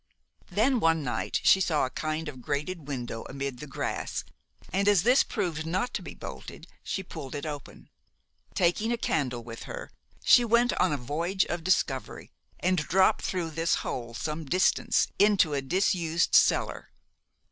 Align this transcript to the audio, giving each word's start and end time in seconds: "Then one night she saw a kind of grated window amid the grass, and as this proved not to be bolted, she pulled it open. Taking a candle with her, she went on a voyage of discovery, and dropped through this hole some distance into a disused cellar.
"Then 0.49 0.79
one 0.79 1.03
night 1.03 1.39
she 1.43 1.61
saw 1.61 1.85
a 1.85 1.91
kind 1.91 2.27
of 2.27 2.41
grated 2.41 2.87
window 2.87 3.23
amid 3.29 3.59
the 3.59 3.67
grass, 3.67 4.23
and 4.73 4.87
as 4.87 5.03
this 5.03 5.21
proved 5.21 5.63
not 5.67 5.93
to 5.93 6.01
be 6.01 6.15
bolted, 6.15 6.65
she 6.81 7.03
pulled 7.03 7.35
it 7.35 7.45
open. 7.45 7.87
Taking 8.55 8.91
a 8.91 8.97
candle 8.97 9.43
with 9.43 9.65
her, 9.69 9.91
she 10.23 10.43
went 10.43 10.73
on 10.77 10.91
a 10.91 10.97
voyage 10.97 11.45
of 11.45 11.63
discovery, 11.63 12.31
and 12.59 12.79
dropped 12.79 13.21
through 13.21 13.51
this 13.51 13.75
hole 13.85 14.15
some 14.15 14.43
distance 14.43 15.07
into 15.19 15.53
a 15.53 15.61
disused 15.61 16.33
cellar. 16.33 16.89